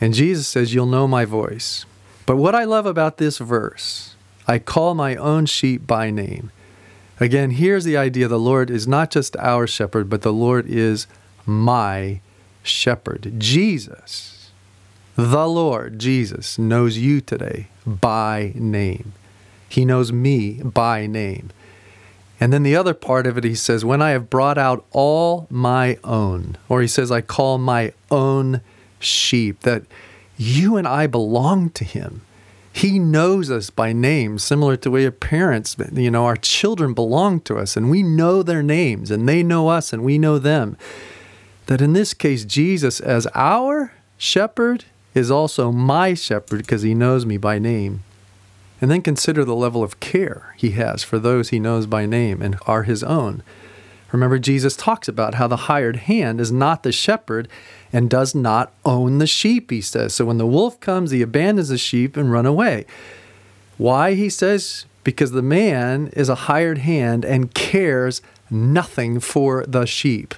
And 0.00 0.12
Jesus 0.12 0.46
says, 0.46 0.74
You'll 0.74 0.86
know 0.86 1.08
my 1.08 1.24
voice. 1.24 1.86
But 2.26 2.36
what 2.36 2.54
I 2.54 2.64
love 2.64 2.86
about 2.86 3.16
this 3.16 3.38
verse, 3.38 4.14
I 4.46 4.58
call 4.58 4.94
my 4.94 5.16
own 5.16 5.46
sheep 5.46 5.86
by 5.86 6.10
name. 6.10 6.50
Again, 7.20 7.50
here's 7.52 7.84
the 7.84 7.96
idea 7.96 8.26
the 8.26 8.38
Lord 8.38 8.70
is 8.70 8.88
not 8.88 9.10
just 9.10 9.36
our 9.36 9.66
shepherd, 9.66 10.10
but 10.10 10.22
the 10.22 10.32
Lord 10.32 10.66
is 10.66 11.06
my 11.46 12.20
shepherd. 12.62 13.34
Jesus, 13.38 14.50
the 15.14 15.46
Lord, 15.46 15.98
Jesus, 15.98 16.58
knows 16.58 16.98
you 16.98 17.20
today 17.20 17.68
by 17.86 18.52
name. 18.56 19.12
He 19.68 19.84
knows 19.84 20.12
me 20.12 20.60
by 20.62 21.06
name. 21.06 21.50
And 22.40 22.52
then 22.52 22.64
the 22.64 22.76
other 22.76 22.94
part 22.94 23.26
of 23.26 23.38
it, 23.38 23.44
he 23.44 23.54
says, 23.54 23.84
When 23.84 24.02
I 24.02 24.10
have 24.10 24.28
brought 24.28 24.58
out 24.58 24.84
all 24.90 25.46
my 25.50 25.98
own, 26.02 26.56
or 26.68 26.82
he 26.82 26.88
says, 26.88 27.12
I 27.12 27.20
call 27.20 27.58
my 27.58 27.92
own 28.10 28.60
sheep, 28.98 29.60
that 29.60 29.84
you 30.36 30.76
and 30.76 30.86
I 30.86 31.06
belong 31.06 31.70
to 31.70 31.84
him. 31.84 32.22
He 32.74 32.98
knows 32.98 33.52
us 33.52 33.70
by 33.70 33.92
name, 33.92 34.36
similar 34.36 34.76
to 34.78 34.90
way 34.90 35.08
parents, 35.08 35.76
you 35.92 36.10
know, 36.10 36.24
our 36.24 36.36
children 36.36 36.92
belong 36.92 37.38
to 37.42 37.56
us 37.56 37.76
and 37.76 37.88
we 37.88 38.02
know 38.02 38.42
their 38.42 38.64
names 38.64 39.12
and 39.12 39.28
they 39.28 39.44
know 39.44 39.68
us 39.68 39.92
and 39.92 40.02
we 40.02 40.18
know 40.18 40.40
them. 40.40 40.76
That 41.66 41.80
in 41.80 41.92
this 41.92 42.12
case, 42.12 42.44
Jesus, 42.44 42.98
as 42.98 43.28
our 43.32 43.92
shepherd, 44.18 44.86
is 45.14 45.30
also 45.30 45.70
my 45.70 46.14
shepherd 46.14 46.58
because 46.58 46.82
he 46.82 46.94
knows 46.94 47.24
me 47.24 47.36
by 47.36 47.60
name. 47.60 48.02
And 48.80 48.90
then 48.90 49.02
consider 49.02 49.44
the 49.44 49.54
level 49.54 49.84
of 49.84 50.00
care 50.00 50.52
he 50.58 50.72
has 50.72 51.04
for 51.04 51.20
those 51.20 51.50
he 51.50 51.60
knows 51.60 51.86
by 51.86 52.06
name 52.06 52.42
and 52.42 52.58
are 52.66 52.82
his 52.82 53.04
own. 53.04 53.44
Remember, 54.14 54.38
Jesus 54.38 54.76
talks 54.76 55.08
about 55.08 55.34
how 55.34 55.48
the 55.48 55.56
hired 55.56 55.96
hand 55.96 56.40
is 56.40 56.52
not 56.52 56.84
the 56.84 56.92
shepherd 56.92 57.48
and 57.92 58.08
does 58.08 58.32
not 58.32 58.72
own 58.84 59.18
the 59.18 59.26
sheep, 59.26 59.72
he 59.72 59.80
says. 59.80 60.14
So 60.14 60.24
when 60.24 60.38
the 60.38 60.46
wolf 60.46 60.78
comes, 60.78 61.10
he 61.10 61.20
abandons 61.20 61.68
the 61.68 61.76
sheep 61.76 62.16
and 62.16 62.30
run 62.30 62.46
away. 62.46 62.86
Why, 63.76 64.14
he 64.14 64.30
says? 64.30 64.86
Because 65.02 65.32
the 65.32 65.42
man 65.42 66.10
is 66.12 66.28
a 66.28 66.46
hired 66.46 66.78
hand 66.78 67.24
and 67.24 67.52
cares 67.54 68.22
nothing 68.48 69.18
for 69.18 69.66
the 69.66 69.84
sheep. 69.84 70.36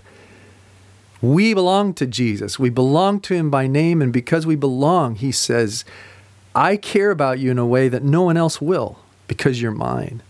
We 1.21 1.53
belong 1.53 1.93
to 1.95 2.07
Jesus. 2.07 2.59
We 2.59 2.71
belong 2.71 3.21
to 3.21 3.35
him 3.35 3.51
by 3.51 3.67
name, 3.67 4.01
and 4.01 4.11
because 4.11 4.47
we 4.47 4.57
belong, 4.57 5.17
he 5.17 5.33
says, 5.33 5.85
I 6.55 6.79
care 6.79 7.11
about 7.11 7.41
you 7.41 7.51
in 7.51 7.59
a 7.59 7.67
way 7.67 7.91
that 7.91 8.03
no 8.03 8.23
one 8.23 8.39
else 8.39 8.59
will 8.59 9.01
because 9.29 9.61
you're 9.61 9.71
mine. 9.71 10.23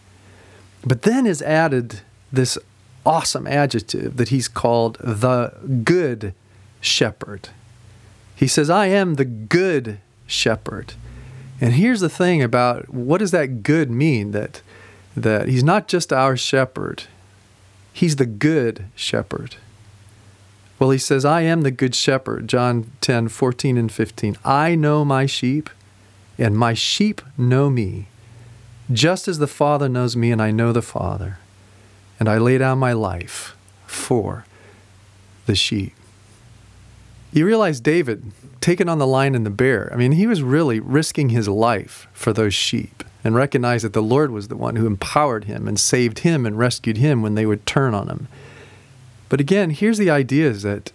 But 0.85 1.03
then 1.03 1.29
is 1.29 1.43
added 1.43 2.01
this 2.33 2.59
awesome 3.07 3.47
adjective 3.47 4.17
that 4.17 4.29
he's 4.29 4.49
called 4.49 4.97
the 4.97 5.55
good 5.85 6.35
shepherd. 6.81 7.49
He 8.35 8.47
says, 8.47 8.69
I 8.69 8.87
am 8.87 9.15
the 9.15 9.25
good 9.25 9.99
shepherd. 10.27 10.95
And 11.61 11.75
here's 11.75 12.01
the 12.01 12.11
thing 12.11 12.43
about 12.43 12.91
what 12.93 13.19
does 13.19 13.31
that 13.31 13.63
good 13.63 13.91
mean? 13.91 14.33
That, 14.33 14.61
that 15.17 15.49
he's 15.49 15.65
not 15.65 15.89
just 15.89 16.13
our 16.13 16.37
shepherd, 16.37 17.05
he's 17.93 18.17
the 18.17 18.27
good 18.27 18.87
shepherd. 18.95 19.57
Well, 20.79 20.91
he 20.91 20.99
says, 20.99 21.25
I 21.25 21.41
am 21.41 21.63
the 21.63 21.71
good 21.71 21.95
shepherd, 21.95 22.49
John 22.49 22.91
10, 23.01 23.29
14 23.29 23.79
and 23.79 23.91
15. 23.91 24.37
I 24.45 24.75
know 24.75 25.07
my 25.07 25.25
sheep, 25.25 25.71
and 26.37 26.55
my 26.55 26.75
sheep 26.75 27.23
know 27.39 27.71
me, 27.71 28.09
just 28.93 29.27
as 29.27 29.39
the 29.39 29.47
Father 29.47 29.89
knows 29.89 30.17
me, 30.17 30.31
and 30.31 30.43
I 30.43 30.51
know 30.51 30.73
the 30.73 30.83
Father. 30.83 31.39
And 32.19 32.29
I 32.29 32.39
lay 32.39 32.59
down 32.59 32.79
my 32.79 32.93
life 32.93 33.57
for 33.87 34.45
the 35.47 35.55
sheep. 35.55 35.95
You 37.33 37.45
realize 37.45 37.81
David 37.81 38.33
taking 38.61 38.89
on 38.89 38.99
the 38.99 39.07
lion 39.07 39.35
and 39.35 39.45
the 39.45 39.51
bear, 39.51 39.91
I 39.93 39.97
mean, 39.97 40.13
he 40.13 40.27
was 40.27 40.43
really 40.43 40.81
risking 40.81 41.29
his 41.29 41.49
life 41.49 42.09
for 42.13 42.33
those 42.33 42.55
sheep 42.55 43.05
and 43.23 43.35
recognized 43.35 43.85
that 43.85 43.93
the 43.93 44.03
Lord 44.03 44.31
was 44.31 44.49
the 44.49 44.57
one 44.57 44.77
who 44.77 44.87
empowered 44.87 45.45
him 45.45 45.69
and 45.69 45.79
saved 45.79 46.21
him 46.21 46.47
and 46.47 46.59
rescued 46.59 46.97
him 46.97 47.23
when 47.23 47.35
they 47.35 47.45
would 47.45 47.67
turn 47.67 47.93
on 47.93 48.09
him. 48.09 48.29
But 49.29 49.41
again, 49.41 49.71
here's 49.71 49.99
the 49.99 50.11
idea 50.11 50.49
is 50.49 50.63
that 50.63 50.93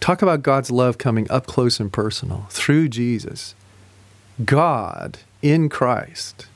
talk 0.00 0.22
about 0.22 0.42
God's 0.42 0.70
love 0.70 0.98
coming 0.98 1.30
up 1.30 1.46
close 1.46 1.80
and 1.80 1.92
personal 1.92 2.46
through 2.50 2.88
Jesus. 2.88 3.54
God 4.44 5.18
in 5.42 5.68
Christ, 5.68 6.46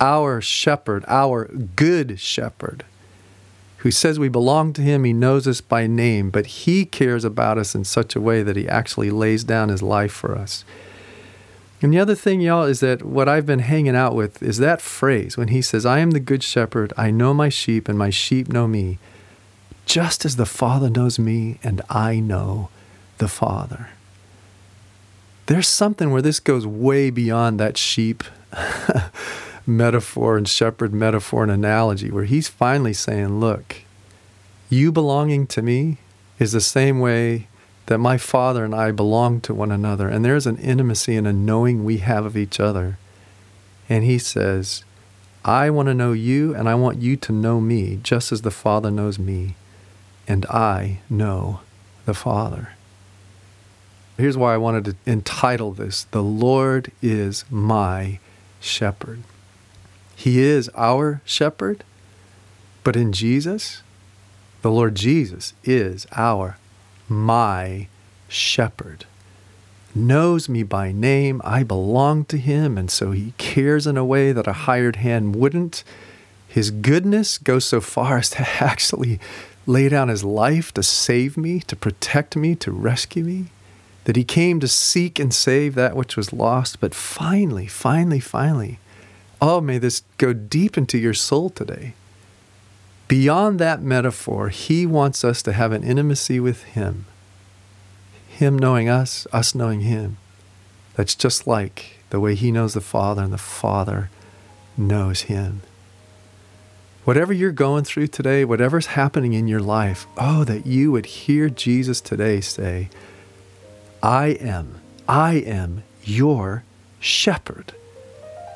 our 0.00 0.40
shepherd, 0.40 1.04
our 1.08 1.46
good 1.76 2.18
shepherd, 2.18 2.84
who 3.84 3.90
says 3.90 4.18
we 4.18 4.30
belong 4.30 4.72
to 4.72 4.80
him. 4.80 5.04
He 5.04 5.12
knows 5.12 5.46
us 5.46 5.60
by 5.60 5.86
name, 5.86 6.30
but 6.30 6.46
he 6.46 6.86
cares 6.86 7.22
about 7.22 7.58
us 7.58 7.74
in 7.74 7.84
such 7.84 8.16
a 8.16 8.20
way 8.20 8.42
that 8.42 8.56
he 8.56 8.66
actually 8.66 9.10
lays 9.10 9.44
down 9.44 9.68
his 9.68 9.82
life 9.82 10.10
for 10.10 10.34
us. 10.34 10.64
And 11.82 11.92
the 11.92 11.98
other 11.98 12.14
thing, 12.14 12.40
y'all, 12.40 12.64
is 12.64 12.80
that 12.80 13.02
what 13.02 13.28
I've 13.28 13.44
been 13.44 13.58
hanging 13.58 13.94
out 13.94 14.14
with 14.14 14.42
is 14.42 14.56
that 14.56 14.80
phrase 14.80 15.36
when 15.36 15.48
he 15.48 15.60
says, 15.60 15.84
I 15.84 15.98
am 15.98 16.12
the 16.12 16.18
good 16.18 16.42
shepherd, 16.42 16.94
I 16.96 17.10
know 17.10 17.34
my 17.34 17.50
sheep, 17.50 17.86
and 17.86 17.98
my 17.98 18.08
sheep 18.08 18.48
know 18.48 18.66
me, 18.66 18.98
just 19.84 20.24
as 20.24 20.36
the 20.36 20.46
Father 20.46 20.88
knows 20.88 21.18
me, 21.18 21.58
and 21.62 21.82
I 21.90 22.20
know 22.20 22.70
the 23.18 23.28
Father. 23.28 23.90
There's 25.44 25.68
something 25.68 26.10
where 26.10 26.22
this 26.22 26.40
goes 26.40 26.66
way 26.66 27.10
beyond 27.10 27.60
that 27.60 27.76
sheep 27.76 28.24
metaphor 29.66 30.36
and 30.36 30.48
shepherd 30.48 30.92
metaphor 30.92 31.42
and 31.42 31.52
analogy, 31.52 32.10
where 32.10 32.24
he's 32.24 32.48
finally 32.48 32.92
saying, 32.92 33.40
Look, 33.40 33.82
you 34.68 34.92
belonging 34.92 35.46
to 35.48 35.62
me 35.62 35.98
is 36.38 36.52
the 36.52 36.60
same 36.60 37.00
way 37.00 37.48
that 37.86 37.98
my 37.98 38.16
father 38.16 38.64
and 38.64 38.74
I 38.74 38.90
belong 38.90 39.40
to 39.42 39.54
one 39.54 39.70
another. 39.70 40.08
And 40.08 40.24
there's 40.24 40.46
an 40.46 40.56
intimacy 40.58 41.16
and 41.16 41.26
a 41.26 41.32
knowing 41.32 41.84
we 41.84 41.98
have 41.98 42.24
of 42.24 42.36
each 42.36 42.58
other. 42.58 42.98
And 43.88 44.04
he 44.04 44.18
says, 44.18 44.84
I 45.44 45.68
want 45.68 45.88
to 45.88 45.94
know 45.94 46.12
you 46.12 46.54
and 46.54 46.68
I 46.68 46.74
want 46.74 47.02
you 47.02 47.16
to 47.16 47.32
know 47.32 47.60
me 47.60 48.00
just 48.02 48.32
as 48.32 48.42
the 48.42 48.50
Father 48.50 48.90
knows 48.90 49.18
me 49.18 49.56
and 50.26 50.46
I 50.46 51.00
know 51.10 51.60
the 52.06 52.14
Father. 52.14 52.70
Here's 54.16 54.38
why 54.38 54.54
I 54.54 54.58
wanted 54.58 54.84
to 54.86 54.96
entitle 55.06 55.72
this 55.72 56.04
The 56.04 56.22
Lord 56.22 56.92
is 57.02 57.44
my 57.50 58.20
shepherd. 58.60 59.22
He 60.16 60.40
is 60.40 60.70
our 60.74 61.20
shepherd, 61.24 61.84
but 62.82 62.96
in 62.96 63.12
Jesus, 63.12 63.82
the 64.62 64.70
Lord 64.70 64.94
Jesus 64.94 65.52
is 65.64 66.06
our, 66.16 66.58
my 67.08 67.88
shepherd. 68.28 69.06
Knows 69.94 70.48
me 70.48 70.62
by 70.62 70.90
name. 70.90 71.40
I 71.44 71.62
belong 71.62 72.24
to 72.26 72.36
him, 72.36 72.76
and 72.76 72.90
so 72.90 73.12
he 73.12 73.34
cares 73.38 73.86
in 73.86 73.96
a 73.96 74.04
way 74.04 74.32
that 74.32 74.46
a 74.46 74.64
hired 74.64 74.96
hand 74.96 75.36
wouldn't. 75.36 75.84
His 76.48 76.70
goodness 76.70 77.38
goes 77.38 77.64
so 77.64 77.80
far 77.80 78.18
as 78.18 78.30
to 78.30 78.40
actually 78.60 79.20
lay 79.66 79.88
down 79.88 80.08
his 80.08 80.24
life 80.24 80.74
to 80.74 80.82
save 80.82 81.36
me, 81.36 81.60
to 81.60 81.76
protect 81.76 82.36
me, 82.36 82.54
to 82.56 82.72
rescue 82.72 83.24
me. 83.24 83.46
That 84.04 84.16
he 84.16 84.24
came 84.24 84.60
to 84.60 84.68
seek 84.68 85.18
and 85.18 85.32
save 85.32 85.74
that 85.76 85.96
which 85.96 86.16
was 86.16 86.32
lost. 86.32 86.80
But 86.80 86.94
finally, 86.94 87.66
finally, 87.66 88.20
finally, 88.20 88.78
Oh, 89.40 89.60
may 89.60 89.78
this 89.78 90.02
go 90.18 90.32
deep 90.32 90.78
into 90.78 90.98
your 90.98 91.14
soul 91.14 91.50
today. 91.50 91.94
Beyond 93.08 93.58
that 93.58 93.82
metaphor, 93.82 94.48
He 94.48 94.86
wants 94.86 95.24
us 95.24 95.42
to 95.42 95.52
have 95.52 95.72
an 95.72 95.82
intimacy 95.82 96.40
with 96.40 96.62
Him. 96.64 97.06
Him 98.26 98.58
knowing 98.58 98.88
us, 98.88 99.26
us 99.32 99.54
knowing 99.54 99.82
Him. 99.82 100.16
That's 100.94 101.14
just 101.14 101.46
like 101.46 101.98
the 102.10 102.20
way 102.20 102.34
He 102.34 102.50
knows 102.50 102.74
the 102.74 102.80
Father 102.80 103.22
and 103.22 103.32
the 103.32 103.38
Father 103.38 104.10
knows 104.76 105.22
Him. 105.22 105.62
Whatever 107.04 107.34
you're 107.34 107.52
going 107.52 107.84
through 107.84 108.06
today, 108.06 108.46
whatever's 108.46 108.86
happening 108.86 109.34
in 109.34 109.46
your 109.46 109.60
life, 109.60 110.06
oh, 110.16 110.42
that 110.44 110.66
you 110.66 110.90
would 110.90 111.06
hear 111.06 111.50
Jesus 111.50 112.00
today 112.00 112.40
say, 112.40 112.88
I 114.02 114.28
am, 114.40 114.80
I 115.06 115.34
am 115.34 115.82
your 116.02 116.64
shepherd. 117.00 117.74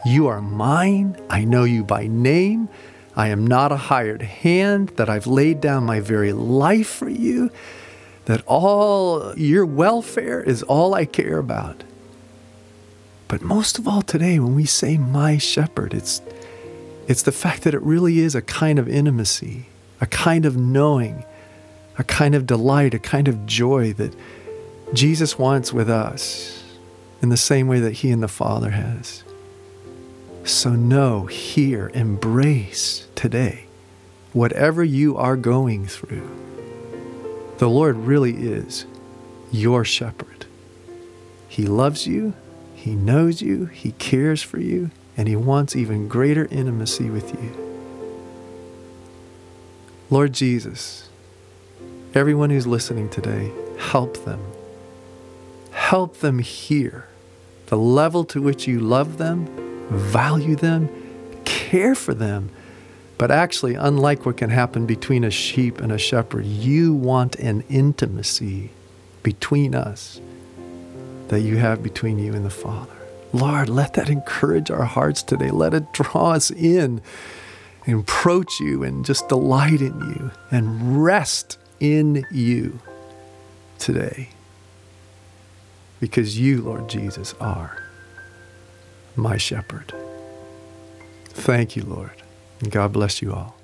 You 0.04 0.28
are 0.28 0.40
mine. 0.40 1.16
I 1.28 1.44
know 1.44 1.64
you 1.64 1.84
by 1.84 2.06
name. 2.06 2.68
I 3.16 3.28
am 3.28 3.44
not 3.44 3.72
a 3.72 3.76
hired 3.76 4.22
hand, 4.22 4.90
that 4.90 5.08
I've 5.08 5.26
laid 5.26 5.60
down 5.60 5.84
my 5.84 5.98
very 5.98 6.32
life 6.32 6.88
for 6.88 7.08
you, 7.08 7.50
that 8.26 8.44
all 8.46 9.36
your 9.36 9.66
welfare 9.66 10.40
is 10.40 10.62
all 10.62 10.94
I 10.94 11.04
care 11.04 11.38
about. 11.38 11.82
But 13.26 13.42
most 13.42 13.76
of 13.76 13.88
all 13.88 14.02
today, 14.02 14.38
when 14.38 14.54
we 14.54 14.66
say 14.66 14.96
my 14.96 15.36
shepherd, 15.36 15.94
it's, 15.94 16.22
it's 17.08 17.22
the 17.22 17.32
fact 17.32 17.64
that 17.64 17.74
it 17.74 17.82
really 17.82 18.20
is 18.20 18.36
a 18.36 18.42
kind 18.42 18.78
of 18.78 18.88
intimacy, 18.88 19.66
a 20.00 20.06
kind 20.06 20.46
of 20.46 20.56
knowing, 20.56 21.24
a 21.98 22.04
kind 22.04 22.36
of 22.36 22.46
delight, 22.46 22.94
a 22.94 23.00
kind 23.00 23.26
of 23.26 23.46
joy 23.46 23.92
that 23.94 24.14
Jesus 24.94 25.38
wants 25.38 25.72
with 25.72 25.90
us 25.90 26.62
in 27.20 27.30
the 27.30 27.36
same 27.36 27.66
way 27.66 27.80
that 27.80 27.94
he 27.94 28.10
and 28.10 28.22
the 28.22 28.28
Father 28.28 28.70
has. 28.70 29.24
So 30.48 30.70
know, 30.70 31.26
hear, 31.26 31.90
embrace 31.92 33.06
today 33.14 33.66
whatever 34.32 34.82
you 34.82 35.14
are 35.14 35.36
going 35.36 35.86
through. 35.86 36.26
The 37.58 37.68
Lord 37.68 37.96
really 37.96 38.32
is 38.32 38.86
your 39.52 39.84
shepherd. 39.84 40.46
He 41.50 41.66
loves 41.66 42.06
you, 42.06 42.32
He 42.74 42.94
knows 42.94 43.42
you, 43.42 43.66
He 43.66 43.92
cares 43.92 44.42
for 44.42 44.58
you, 44.58 44.90
and 45.18 45.28
He 45.28 45.36
wants 45.36 45.76
even 45.76 46.08
greater 46.08 46.46
intimacy 46.46 47.10
with 47.10 47.30
you. 47.34 48.08
Lord 50.08 50.32
Jesus, 50.32 51.10
everyone 52.14 52.48
who's 52.48 52.66
listening 52.66 53.10
today, 53.10 53.52
help 53.78 54.24
them. 54.24 54.40
Help 55.72 56.20
them 56.20 56.38
hear 56.38 57.06
the 57.66 57.76
level 57.76 58.24
to 58.24 58.40
which 58.40 58.66
you 58.66 58.80
love 58.80 59.18
them 59.18 59.67
value 59.90 60.56
them, 60.56 60.88
care 61.44 61.94
for 61.94 62.14
them. 62.14 62.50
But 63.16 63.30
actually, 63.30 63.74
unlike 63.74 64.24
what 64.24 64.36
can 64.36 64.50
happen 64.50 64.86
between 64.86 65.24
a 65.24 65.30
sheep 65.30 65.80
and 65.80 65.90
a 65.90 65.98
shepherd, 65.98 66.46
you 66.46 66.94
want 66.94 67.34
an 67.36 67.64
intimacy 67.68 68.70
between 69.22 69.74
us 69.74 70.20
that 71.28 71.40
you 71.40 71.56
have 71.56 71.82
between 71.82 72.18
you 72.18 72.32
and 72.32 72.44
the 72.44 72.50
Father. 72.50 72.92
Lord, 73.32 73.68
let 73.68 73.94
that 73.94 74.08
encourage 74.08 74.70
our 74.70 74.84
hearts 74.84 75.22
today. 75.22 75.50
Let 75.50 75.74
it 75.74 75.92
draw 75.92 76.30
us 76.30 76.50
in 76.50 77.02
and 77.86 78.00
approach 78.00 78.60
you 78.60 78.82
and 78.82 79.04
just 79.04 79.28
delight 79.28 79.80
in 79.80 79.98
you 80.00 80.30
and 80.50 81.02
rest 81.02 81.58
in 81.80 82.24
you 82.30 82.80
today. 83.78 84.30
Because 86.00 86.38
you, 86.38 86.62
Lord 86.62 86.88
Jesus, 86.88 87.34
are 87.40 87.77
my 89.18 89.36
shepherd. 89.36 89.92
Thank 91.26 91.76
you, 91.76 91.82
Lord. 91.82 92.22
And 92.60 92.70
God 92.70 92.92
bless 92.92 93.20
you 93.20 93.32
all. 93.32 93.57